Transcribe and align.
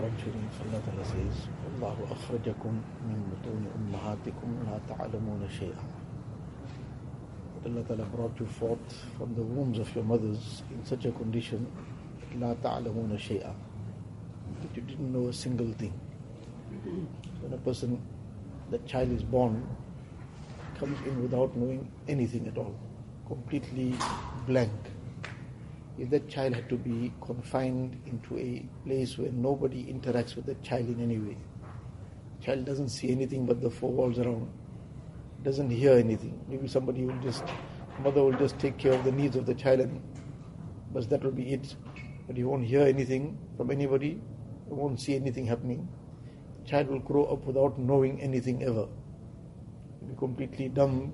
Allah 0.00 0.80
Ta'ala 0.86 1.04
says, 1.04 1.48
Allahu 1.76 2.06
akhrajakum 2.14 2.80
min 3.06 3.20
butuni 3.28 3.68
ummahatikum 3.76 4.64
la 4.66 4.78
ta'alamuna 4.88 5.46
shay'a. 5.48 5.76
That 7.62 7.70
Allah 7.70 7.82
Ta'ala 7.84 8.04
brought 8.04 8.40
you 8.40 8.46
forth 8.46 9.04
from 9.18 9.34
the 9.34 9.42
wombs 9.42 9.78
of 9.78 9.94
your 9.94 10.04
mothers 10.04 10.62
in 10.70 10.84
such 10.86 11.04
a 11.04 11.12
condition, 11.12 11.66
la 12.38 12.54
ta'alamuna 12.54 13.18
shay'a, 13.18 13.52
that 14.62 14.74
you 14.74 14.82
didn't 14.82 15.12
know 15.12 15.28
a 15.28 15.32
single 15.32 15.70
thing. 15.72 15.92
When 17.42 17.52
a 17.52 17.58
person, 17.58 18.00
that 18.70 18.86
child 18.86 19.12
is 19.12 19.22
born, 19.22 19.66
comes 20.78 20.98
in 21.06 21.20
without 21.20 21.54
knowing 21.56 21.90
anything 22.08 22.48
at 22.48 22.56
all, 22.56 22.74
completely 23.26 23.94
blank 24.46 24.72
if 26.00 26.08
that 26.08 26.26
child 26.30 26.54
had 26.54 26.66
to 26.70 26.76
be 26.76 27.12
confined 27.20 28.00
into 28.06 28.38
a 28.38 28.66
place 28.86 29.18
where 29.18 29.30
nobody 29.32 29.84
interacts 29.84 30.34
with 30.34 30.46
that 30.46 30.62
child 30.62 30.88
in 30.88 30.98
any 30.98 31.18
way, 31.18 31.36
child 32.40 32.64
doesn't 32.64 32.88
see 32.88 33.10
anything 33.10 33.44
but 33.44 33.60
the 33.60 33.68
four 33.68 33.92
walls 33.92 34.18
around, 34.18 34.50
doesn't 35.42 35.68
hear 35.68 35.92
anything. 35.92 36.42
Maybe 36.48 36.68
somebody 36.68 37.04
will 37.04 37.18
just, 37.18 37.44
mother 38.02 38.22
will 38.22 38.32
just 38.32 38.58
take 38.58 38.78
care 38.78 38.94
of 38.94 39.04
the 39.04 39.12
needs 39.12 39.36
of 39.36 39.44
the 39.44 39.54
child, 39.54 39.80
and 39.80 40.02
but 40.90 41.10
that 41.10 41.22
will 41.22 41.32
be 41.32 41.52
it. 41.52 41.76
But 42.26 42.38
he 42.38 42.44
won't 42.44 42.64
hear 42.64 42.80
anything 42.80 43.36
from 43.58 43.70
anybody, 43.70 44.22
won't 44.68 45.00
see 45.00 45.16
anything 45.16 45.44
happening. 45.44 45.86
Child 46.64 46.88
will 46.88 47.00
grow 47.00 47.24
up 47.24 47.44
without 47.44 47.78
knowing 47.78 48.22
anything 48.22 48.62
ever. 48.62 48.88
He'll 50.00 50.08
be 50.08 50.16
completely 50.16 50.68
dumb. 50.70 51.12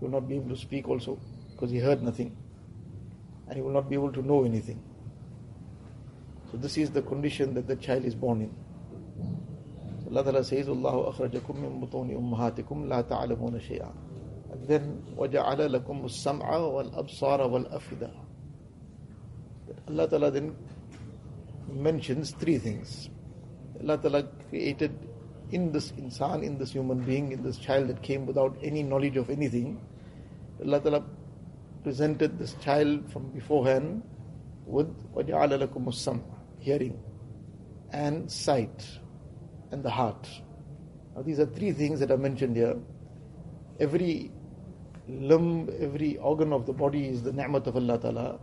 Will 0.00 0.10
not 0.10 0.28
be 0.28 0.36
able 0.36 0.50
to 0.50 0.56
speak 0.56 0.86
also 0.88 1.18
because 1.50 1.72
he 1.72 1.78
heard 1.78 2.00
nothing 2.00 2.36
and 3.47 3.55
he 3.55 3.61
will 3.61 3.71
not 3.71 3.89
be 3.89 3.95
able 3.95 4.11
to 4.11 4.21
know 4.21 4.43
anything. 4.45 4.81
So 6.51 6.57
this 6.57 6.77
is 6.77 6.91
the 6.91 7.01
condition 7.01 7.53
that 7.55 7.67
the 7.67 7.75
child 7.75 8.05
is 8.05 8.15
born 8.15 8.41
in. 8.41 8.55
So 10.03 10.09
Allah 10.11 10.23
Ta'ala 10.23 10.43
says, 10.43 10.67
Allahu 10.67 11.11
akhrajakum 11.11 11.55
min 11.55 11.81
butuni 11.81 12.15
ummahatikum 12.15 12.87
la 12.87 13.01
ta'alamuna 13.01 13.59
shay'a. 13.59 13.91
And 14.51 14.67
then, 14.67 15.03
وَجَعَلَ 15.17 15.57
لَكُمُ 15.57 16.03
السَّمْعَ 16.03 16.43
وَالْأَبْصَارَ 16.43 17.39
وَالْأَفْئِدَةَ 17.49 18.11
Allah 19.89 20.07
Ta'ala 20.07 20.31
then 20.31 20.55
mentions 21.71 22.31
three 22.31 22.57
things. 22.57 23.09
Allah 23.81 23.97
Ta'ala 23.97 24.23
created 24.49 24.97
in 25.51 25.71
this 25.71 25.91
insan, 25.93 26.43
in 26.43 26.57
this 26.57 26.71
human 26.71 26.99
being, 26.99 27.31
in 27.31 27.43
this 27.43 27.57
child 27.57 27.87
that 27.87 28.01
came 28.01 28.25
without 28.25 28.55
any 28.61 28.83
knowledge 28.83 29.17
of 29.17 29.29
anything. 29.29 29.81
Allah 30.63 30.79
Ta'ala 30.79 31.03
presented 31.83 32.39
this 32.39 32.53
child 32.61 33.11
from 33.11 33.29
beforehand 33.31 34.03
with 34.65 34.87
وَجَعَلَ 35.13 35.67
لَكُمُ 35.67 35.85
السَّمْعَ 35.85 36.23
hearing 36.59 36.97
and 37.91 38.31
sight 38.31 38.87
and 39.71 39.83
the 39.83 39.89
heart. 39.89 40.27
Now 41.15 41.21
these 41.21 41.39
are 41.39 41.45
three 41.45 41.71
things 41.71 41.99
that 41.99 42.09
are 42.09 42.17
mentioned 42.17 42.55
here. 42.55 42.77
Every 43.79 44.31
limb, 45.07 45.69
every 45.79 46.17
organ 46.17 46.53
of 46.53 46.65
the 46.65 46.73
body 46.73 47.07
is 47.09 47.21
the 47.21 47.33
ni'mat 47.33 47.67
of 47.67 47.75
Allah 47.75 47.99
Ta'ala. 47.99 48.39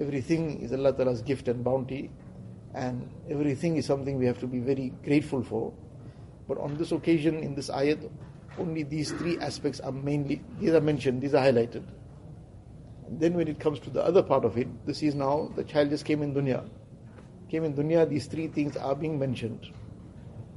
Everything 0.00 0.60
is 0.60 0.72
Allah 0.72 0.92
Ta'ala's 0.92 1.22
gift 1.22 1.48
and 1.48 1.64
bounty. 1.64 2.10
And 2.74 3.08
everything 3.30 3.76
is 3.76 3.86
something 3.86 4.18
we 4.18 4.26
have 4.26 4.38
to 4.40 4.46
be 4.46 4.58
very 4.58 4.92
grateful 5.04 5.42
for. 5.42 5.72
But 6.48 6.58
on 6.58 6.76
this 6.76 6.92
occasion, 6.92 7.38
in 7.42 7.54
this 7.54 7.70
ayat, 7.70 8.10
only 8.58 8.82
these 8.82 9.12
three 9.12 9.38
aspects 9.38 9.80
are 9.80 9.92
mainly, 9.92 10.42
these 10.60 10.74
are 10.74 10.80
mentioned, 10.80 11.22
these 11.22 11.34
are 11.34 11.44
highlighted. 11.44 11.84
Then 13.09 13.33
when 13.35 13.47
it 13.47 13.59
comes 13.59 13.79
to 13.81 13.89
the 13.89 14.03
other 14.03 14.21
part 14.21 14.43
of 14.43 14.57
it, 14.57 14.67
this 14.85 15.01
is 15.01 15.15
now 15.15 15.51
the 15.55 15.63
child 15.63 15.89
just 15.89 16.05
came 16.05 16.21
in 16.21 16.33
dunya. 16.33 16.67
Came 17.49 17.63
in 17.63 17.73
dunya, 17.73 18.07
these 18.07 18.27
three 18.27 18.47
things 18.47 18.75
are 18.75 18.95
being 18.95 19.17
mentioned. 19.17 19.71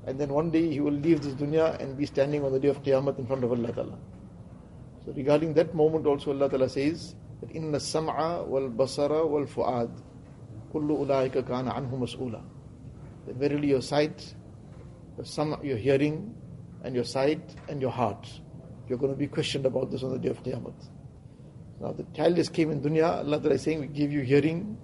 And 0.06 0.18
then 0.18 0.30
one 0.30 0.50
day 0.50 0.68
he 0.68 0.80
will 0.80 0.92
leave 0.92 1.20
this 1.22 1.34
dunya 1.34 1.78
and 1.78 1.96
be 1.96 2.06
standing 2.06 2.44
on 2.44 2.52
the 2.52 2.58
day 2.58 2.68
of 2.68 2.82
Qiyamah 2.82 3.18
in 3.18 3.26
front 3.26 3.44
of 3.44 3.52
Allah 3.52 3.72
Ta'ala. 3.72 3.98
So 5.04 5.12
regarding 5.12 5.54
that 5.54 5.74
moment 5.74 6.06
also 6.06 6.32
Allah 6.32 6.48
Ta'ala 6.48 6.68
says 6.68 7.14
that 7.40 7.50
inna 7.52 7.78
sam'a 7.78 8.44
wal 8.46 8.68
basara 8.68 9.28
wal 9.28 9.44
fu'ad 9.44 9.90
kullu 10.72 11.06
ulaika 11.06 11.46
kana 11.46 11.72
anhu 11.72 11.98
mas'ula. 12.00 12.42
That 13.26 13.36
verily 13.36 13.68
your 13.68 13.82
sight, 13.82 14.34
your, 15.16 15.26
sam, 15.26 15.56
your 15.62 15.76
hearing 15.76 16.34
and 16.82 16.94
your 16.94 17.04
sight 17.04 17.54
and 17.68 17.80
your 17.80 17.90
heart, 17.90 18.28
you're 18.88 18.98
going 18.98 19.12
to 19.12 19.18
be 19.18 19.28
questioned 19.28 19.66
about 19.66 19.90
this 19.90 20.02
on 20.02 20.10
the 20.10 20.18
day 20.18 20.30
of 20.30 20.42
Qiyamah. 20.42 20.72
Now 21.80 21.92
the 21.92 22.04
child 22.14 22.36
just 22.36 22.52
came 22.52 22.70
in 22.70 22.82
dunya, 22.82 23.18
Allah 23.18 23.40
Ta'ala 23.40 23.54
is 23.54 23.62
saying, 23.62 23.80
we 23.80 23.86
give 23.86 24.12
you 24.12 24.20
hearing, 24.20 24.76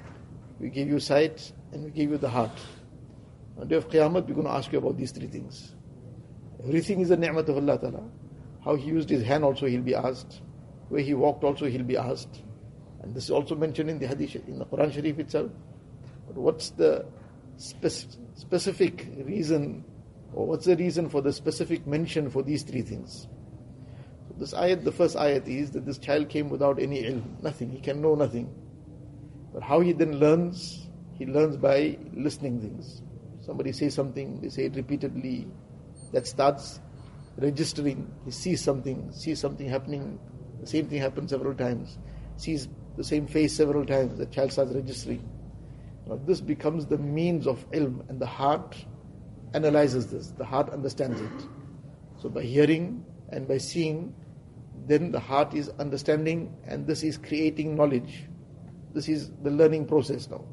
we 0.58 0.70
give 0.70 0.88
you 0.88 0.98
sight, 0.98 1.52
and 1.72 1.84
we 1.84 1.90
give 1.90 2.10
you 2.10 2.16
the 2.16 2.28
heart. 2.28 2.58
On 3.56 3.60
the 3.60 3.66
day 3.66 3.76
of 3.76 3.88
Qiyamah, 3.88 4.26
we're 4.26 4.34
going 4.34 4.46
to 4.46 4.52
ask 4.52 4.72
you 4.72 4.78
about 4.78 4.96
these 4.96 5.12
three 5.12 5.26
things. 5.26 5.74
Everything 6.64 7.00
is 7.00 7.10
a 7.10 7.16
ni'mat 7.16 7.48
of 7.48 7.56
Allah 7.56 7.78
Ta'ala. 7.78 8.02
How 8.64 8.74
he 8.74 8.88
used 8.88 9.10
his 9.10 9.22
hand 9.22 9.44
also 9.44 9.66
he'll 9.66 9.82
be 9.82 9.94
asked. 9.94 10.40
Where 10.88 11.02
he 11.02 11.14
walked 11.14 11.44
also 11.44 11.66
he'll 11.66 11.84
be 11.84 11.96
asked. 11.96 12.42
And 13.02 13.14
this 13.14 13.24
is 13.24 13.30
also 13.30 13.54
mentioned 13.54 13.90
in 13.90 13.98
the 13.98 14.06
Hadith, 14.06 14.34
in 14.48 14.58
the 14.58 14.64
Quran 14.64 14.92
Sharif 14.92 15.18
itself. 15.18 15.50
But 16.26 16.36
what's 16.36 16.70
the 16.70 17.06
spec- 17.56 18.16
specific 18.34 19.06
reason, 19.18 19.84
or 20.32 20.46
what's 20.46 20.64
the 20.64 20.76
reason 20.76 21.08
for 21.08 21.20
the 21.20 21.32
specific 21.32 21.86
mention 21.86 22.30
for 22.30 22.42
these 22.42 22.62
three 22.62 22.82
things? 22.82 23.28
This 24.38 24.52
ayat, 24.52 24.84
the 24.84 24.92
first 24.92 25.16
ayat 25.16 25.48
is 25.48 25.70
that 25.70 25.86
this 25.86 25.98
child 25.98 26.28
came 26.28 26.50
without 26.50 26.80
any 26.80 27.02
ilm, 27.02 27.42
nothing, 27.42 27.70
he 27.70 27.80
can 27.80 28.02
know 28.02 28.14
nothing. 28.14 28.52
But 29.54 29.62
how 29.62 29.80
he 29.80 29.92
then 29.92 30.18
learns, 30.18 30.88
he 31.14 31.24
learns 31.24 31.56
by 31.56 31.96
listening 32.12 32.60
things. 32.60 33.02
Somebody 33.40 33.72
says 33.72 33.94
something, 33.94 34.40
they 34.42 34.50
say 34.50 34.66
it 34.66 34.76
repeatedly, 34.76 35.46
that 36.12 36.26
starts 36.26 36.80
registering. 37.38 38.10
He 38.24 38.30
sees 38.30 38.62
something, 38.62 39.10
sees 39.12 39.40
something 39.40 39.68
happening, 39.68 40.18
the 40.60 40.66
same 40.66 40.86
thing 40.86 41.00
happens 41.00 41.30
several 41.30 41.54
times, 41.54 41.98
sees 42.36 42.68
the 42.96 43.04
same 43.04 43.26
face 43.26 43.56
several 43.56 43.86
times, 43.86 44.18
the 44.18 44.26
child 44.26 44.52
starts 44.52 44.72
registering. 44.72 45.26
Now 46.06 46.20
this 46.26 46.42
becomes 46.42 46.86
the 46.86 46.98
means 46.98 47.46
of 47.46 47.68
ilm, 47.70 48.06
and 48.10 48.20
the 48.20 48.26
heart 48.26 48.76
analyzes 49.54 50.08
this, 50.08 50.28
the 50.32 50.44
heart 50.44 50.70
understands 50.70 51.20
it. 51.20 51.48
So 52.20 52.28
by 52.28 52.42
hearing 52.42 53.04
and 53.30 53.48
by 53.48 53.58
seeing, 53.58 54.14
then 54.86 55.10
the 55.12 55.20
heart 55.20 55.54
is 55.54 55.68
understanding 55.78 56.56
and 56.66 56.86
this 56.86 57.02
is 57.02 57.18
creating 57.18 57.74
knowledge. 57.74 58.24
This 58.94 59.08
is 59.08 59.30
the 59.42 59.50
learning 59.50 59.86
process 59.86 60.28
now. 60.30 60.44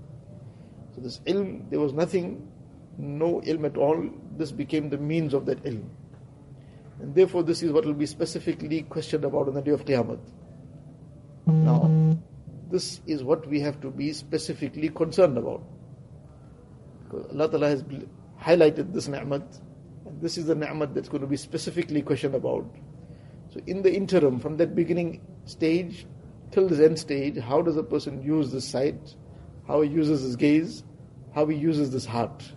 So 0.95 1.01
this 1.01 1.19
ilm, 1.25 1.69
there 1.69 1.79
was 1.79 1.93
nothing, 1.93 2.51
no 2.97 3.41
ilm 3.41 3.65
at 3.65 3.77
all. 3.77 4.09
This 4.37 4.51
became 4.51 4.89
the 4.89 4.97
means 4.97 5.33
of 5.33 5.45
that 5.45 5.63
ilm. 5.63 5.87
And 6.99 7.13
therefore 7.15 7.43
this 7.43 7.63
is 7.63 7.71
what 7.71 7.85
will 7.85 7.93
be 7.93 8.05
specifically 8.05 8.81
questioned 8.81 9.23
about 9.23 9.47
on 9.47 9.53
the 9.53 9.61
day 9.61 9.71
of 9.71 9.85
Qiyamah. 9.85 10.19
Now, 11.45 12.17
this 12.71 13.01
is 13.05 13.23
what 13.23 13.47
we 13.47 13.59
have 13.59 13.79
to 13.81 13.91
be 13.91 14.13
specifically 14.13 14.89
concerned 14.89 15.37
about. 15.37 15.63
Because 17.03 17.27
Allah 17.31 17.49
Ta'ala 17.49 17.69
has 17.69 17.83
highlighted 18.41 18.93
this 18.93 19.07
ni'mat, 19.07 19.59
and 20.05 20.21
this 20.21 20.37
is 20.37 20.45
the 20.45 20.55
ni'mat 20.55 20.93
that's 20.95 21.09
going 21.09 21.21
to 21.21 21.27
be 21.27 21.37
specifically 21.37 22.01
questioned 22.01 22.35
about. 22.35 22.65
So 23.53 23.59
in 23.67 23.83
the 23.83 23.93
interim, 23.93 24.39
from 24.39 24.57
that 24.57 24.73
beginning 24.73 25.21
stage 25.45 26.07
till 26.49 26.67
this 26.67 26.79
end 26.79 26.97
stage, 26.97 27.37
how 27.37 27.61
does 27.61 27.77
a 27.77 27.83
person 27.83 28.23
use 28.23 28.51
this 28.51 28.67
sight? 28.67 29.15
How 29.67 29.81
he 29.81 29.91
uses 29.91 30.23
his 30.23 30.35
gaze? 30.35 30.83
How 31.35 31.45
he 31.45 31.55
uses 31.55 31.91
this 31.91 32.03
heart? 32.03 32.51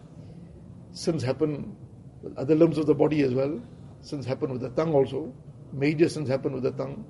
Sins 0.92 1.22
happen 1.22 1.76
with 2.22 2.34
other 2.38 2.54
limbs 2.54 2.78
of 2.78 2.86
the 2.86 2.94
body 2.94 3.20
as 3.20 3.34
well. 3.34 3.60
Sins 4.00 4.24
happen 4.24 4.50
with 4.50 4.62
the 4.62 4.70
tongue 4.70 4.94
also. 4.94 5.34
Major 5.70 6.08
sins 6.08 6.30
happen 6.30 6.54
with 6.54 6.62
the 6.62 6.70
tongue, 6.70 7.04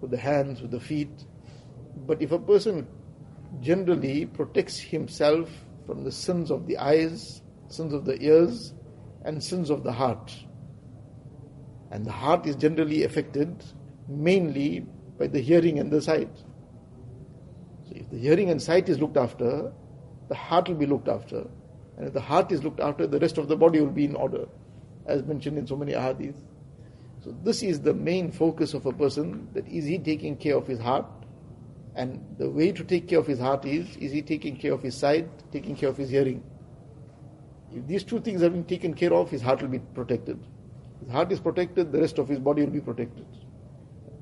with 0.00 0.10
the 0.10 0.16
hands, 0.16 0.62
with 0.62 0.70
the 0.70 0.80
feet. 0.80 1.26
But 2.06 2.22
if 2.22 2.32
a 2.32 2.38
person 2.38 2.88
generally 3.60 4.24
protects 4.24 4.78
himself 4.78 5.50
from 5.84 6.04
the 6.04 6.12
sins 6.12 6.50
of 6.50 6.66
the 6.66 6.78
eyes, 6.78 7.42
sins 7.68 7.92
of 7.92 8.06
the 8.06 8.18
ears, 8.22 8.72
and 9.26 9.44
sins 9.44 9.68
of 9.68 9.82
the 9.82 9.92
heart, 9.92 10.34
and 11.90 12.04
the 12.04 12.12
heart 12.12 12.46
is 12.46 12.56
generally 12.56 13.04
affected 13.04 13.64
mainly 14.08 14.86
by 15.18 15.26
the 15.26 15.40
hearing 15.40 15.78
and 15.78 15.90
the 15.90 16.00
sight. 16.00 16.34
So 17.88 17.94
if 17.96 18.10
the 18.10 18.18
hearing 18.18 18.50
and 18.50 18.62
sight 18.62 18.88
is 18.88 19.00
looked 19.00 19.16
after, 19.16 19.72
the 20.28 20.34
heart 20.34 20.68
will 20.68 20.76
be 20.76 20.86
looked 20.86 21.08
after. 21.08 21.46
And 21.96 22.06
if 22.06 22.12
the 22.12 22.20
heart 22.20 22.52
is 22.52 22.62
looked 22.64 22.80
after, 22.80 23.06
the 23.06 23.18
rest 23.18 23.38
of 23.38 23.48
the 23.48 23.56
body 23.56 23.80
will 23.80 23.90
be 23.90 24.04
in 24.04 24.14
order, 24.14 24.46
as 25.06 25.22
mentioned 25.24 25.58
in 25.58 25.66
so 25.66 25.76
many 25.76 25.92
ahadith. 25.92 26.36
So 27.22 27.36
this 27.42 27.62
is 27.62 27.80
the 27.80 27.92
main 27.92 28.32
focus 28.32 28.72
of 28.72 28.86
a 28.86 28.92
person, 28.92 29.48
that 29.52 29.68
is 29.68 29.84
he 29.84 29.98
taking 29.98 30.36
care 30.36 30.56
of 30.56 30.66
his 30.66 30.78
heart? 30.78 31.06
And 31.94 32.24
the 32.38 32.48
way 32.48 32.72
to 32.72 32.84
take 32.84 33.08
care 33.08 33.18
of 33.18 33.26
his 33.26 33.38
heart 33.38 33.66
is, 33.66 33.96
is 33.96 34.12
he 34.12 34.22
taking 34.22 34.56
care 34.56 34.72
of 34.72 34.82
his 34.82 34.96
sight, 34.96 35.28
taking 35.52 35.76
care 35.76 35.88
of 35.88 35.96
his 35.96 36.08
hearing? 36.08 36.42
If 37.74 37.86
these 37.86 38.04
two 38.04 38.20
things 38.20 38.40
have 38.40 38.52
been 38.52 38.64
taken 38.64 38.94
care 38.94 39.12
of, 39.12 39.30
his 39.30 39.42
heart 39.42 39.60
will 39.60 39.68
be 39.68 39.80
protected. 39.80 40.38
His 41.00 41.10
heart 41.10 41.32
is 41.32 41.40
protected, 41.40 41.92
the 41.92 42.00
rest 42.00 42.18
of 42.18 42.28
his 42.28 42.38
body 42.38 42.62
will 42.62 42.70
be 42.72 42.80
protected. 42.80 43.26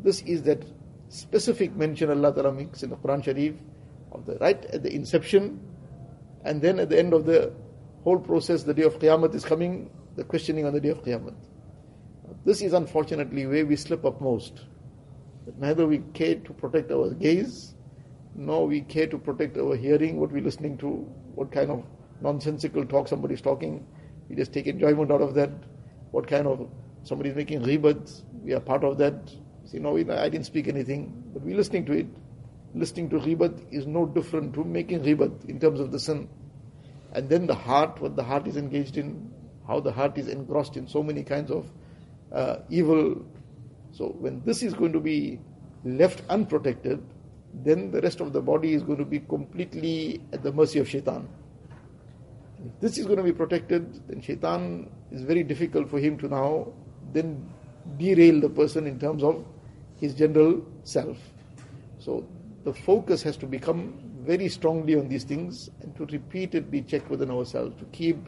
This 0.03 0.23
is 0.23 0.43
that 0.45 0.65
specific 1.09 1.75
mention 1.75 2.11
Allah 2.11 2.35
Ta'ala 2.35 2.53
makes 2.53 2.83
in 2.83 2.91
the 2.91 2.97
Quran 2.97 3.25
Sharif 3.25 3.55
of 4.13 4.27
the 4.27 4.37
right 4.37 4.65
at 4.67 4.83
the 4.83 4.95
inception 4.95 5.61
and 6.45 6.63
then 6.63 6.79
at 6.79 6.89
the 6.89 6.99
end 6.99 7.13
of 7.13 7.27
the 7.27 7.53
whole 8.05 8.19
process, 8.19 8.63
the 8.63 8.75
day 8.75 8.85
of 8.85 8.99
Qiyamah 8.99 9.35
is 9.35 9.45
coming, 9.45 9.91
the 10.17 10.25
questioning 10.25 10.65
on 10.65 10.73
the 10.73 10.81
day 10.81 10.91
of 10.91 11.03
Qiyamah. 11.03 11.35
This 12.45 12.63
is 12.63 12.73
unfortunately 12.73 13.47
where 13.47 13.67
we 13.67 13.77
slip 13.77 14.05
up 14.05 14.21
most. 14.21 14.65
Neither 15.59 15.87
we 15.87 15.99
care 16.15 16.37
to 16.37 16.53
protect 16.53 16.93
our 16.93 17.11
gaze, 17.11 17.75
nor 18.35 18.67
we 18.67 18.83
care 18.83 19.07
to 19.07 19.19
protect 19.19 19.57
our 19.59 19.75
hearing, 19.77 20.21
what 20.21 20.31
we're 20.31 20.43
listening 20.43 20.79
to, 20.79 20.89
what 21.35 21.51
kind 21.51 21.71
of 21.71 21.85
nonsensical 22.21 22.85
talk 22.85 23.09
somebody's 23.09 23.41
talking. 23.41 23.87
We 24.29 24.37
just 24.37 24.53
take 24.53 24.67
enjoyment 24.67 25.11
out 25.11 25.23
of 25.23 25.35
that. 25.35 25.51
What 26.11 26.27
kind 26.27 26.47
of 26.47 26.69
somebody's 27.03 27.35
making 27.35 27.63
ghibat, 27.63 28.23
we 28.43 28.53
are 28.55 28.61
part 28.61 28.85
of 28.85 28.99
that. 28.99 29.15
See, 29.65 29.79
no, 29.79 29.97
I 29.97 30.29
didn't 30.29 30.47
speak 30.47 30.69
anything, 30.69 31.23
but 31.33 31.43
we're 31.43 31.57
listening 31.57 31.85
to 31.87 31.93
it. 31.93 32.07
Listening 32.75 33.11
to 33.11 33.17
ghibat 33.17 33.61
is 33.71 33.87
no 33.87 34.07
different 34.07 34.55
to 34.55 34.65
making 34.65 35.01
ghibat 35.01 35.49
in 35.49 35.59
terms 35.61 35.81
of 35.81 35.93
the 35.93 35.99
sin. 35.99 36.29
And 37.13 37.29
then 37.29 37.47
the 37.47 37.55
heart, 37.55 38.01
what 38.01 38.17
the 38.17 38.23
heart 38.23 38.47
is 38.47 38.57
engaged 38.57 38.97
in, 38.97 39.31
how 39.67 39.81
the 39.81 39.93
heart 39.93 40.19
is 40.19 40.29
engrossed 40.29 40.77
in 40.77 40.87
so 40.87 41.03
many 41.03 41.23
kinds 41.23 41.51
of 41.51 41.71
uh, 42.33 42.57
evil. 42.69 43.25
So 43.93 44.09
when 44.19 44.43
this 44.45 44.63
is 44.63 44.75
going 44.75 44.93
to 44.93 45.01
be 45.01 45.41
left 45.85 46.23
unprotected, 46.29 47.03
then 47.55 47.91
the 47.91 48.01
rest 48.01 48.21
of 48.21 48.33
the 48.33 48.41
body 48.41 48.75
is 48.75 48.83
going 48.83 48.99
to 48.99 49.05
be 49.05 49.21
completely 49.21 50.21
at 50.33 50.43
the 50.43 50.53
mercy 50.53 50.79
of 50.79 50.89
shaitan. 50.89 51.29
If 52.65 52.81
this 52.81 52.99
is 52.99 53.07
going 53.07 53.19
to 53.19 53.25
be 53.25 53.33
protected, 53.33 54.09
then 54.09 54.21
shaitan 54.21 54.91
is 55.13 55.23
very 55.23 55.43
difficult 55.43 55.89
for 55.89 55.99
him 55.99 56.19
to 56.19 56.29
now 56.29 56.73
then 57.13 57.49
derail 57.97 58.41
the 58.41 58.49
person 58.49 58.87
in 58.87 58.99
terms 58.99 59.23
of 59.23 59.45
his 60.01 60.15
general 60.15 60.65
self. 60.85 61.17
So 61.99 62.27
the 62.65 62.75
focus 62.75 63.23
has 63.23 63.37
to 63.39 63.47
become 63.47 63.99
very 64.21 64.49
strongly 64.49 64.95
on 64.95 65.09
these 65.09 65.25
things 65.25 65.71
and 65.81 65.97
to 65.97 66.07
repeatedly 66.07 66.83
check 66.83 67.09
within 67.09 67.31
ourselves, 67.31 67.79
to 67.79 67.85
keep 67.87 68.19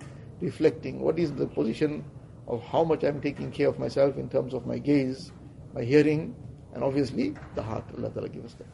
reflecting 0.41 1.01
what 1.01 1.19
is 1.19 1.33
the 1.33 1.47
position 1.47 2.05
of 2.47 2.63
how 2.63 2.85
much 2.85 3.05
I'm 3.05 3.21
taking 3.21 3.51
care 3.51 3.69
of 3.69 3.79
myself 3.79 4.17
in 4.17 4.29
terms 4.29 4.55
of 4.55 4.67
my 4.67 4.79
gaze, 4.79 5.31
my 5.75 5.83
hearing, 5.83 6.35
and 6.75 6.83
obviously 6.83 7.35
the 7.55 7.63
heart. 7.63 7.85
Allah 7.97 8.29
give 8.29 8.45
us 8.45 8.55
that. 8.55 8.67